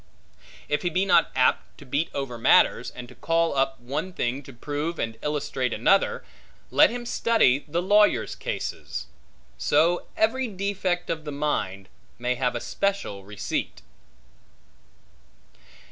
If 0.67 0.81
he 0.81 0.89
be 0.89 1.05
not 1.05 1.29
apt 1.35 1.77
to 1.77 1.85
beat 1.85 2.09
over 2.11 2.39
matters, 2.39 2.89
and 2.89 3.07
to 3.07 3.13
call 3.13 3.55
up 3.55 3.79
one 3.79 4.13
thing 4.13 4.41
to 4.41 4.51
prove 4.51 4.97
and 4.97 5.15
illustrate 5.21 5.75
another, 5.75 6.23
let 6.71 6.89
him 6.89 7.05
study 7.05 7.63
the 7.67 7.83
lawyers' 7.83 8.33
cases. 8.33 9.05
So 9.59 10.07
every 10.17 10.47
defect 10.47 11.11
of 11.11 11.23
the 11.23 11.31
mind, 11.31 11.87
may 12.17 12.33
have 12.33 12.55
a 12.55 12.59
special 12.61 13.23
receipt. 13.23 13.83